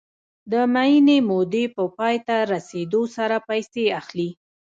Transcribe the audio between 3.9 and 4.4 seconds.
اخلي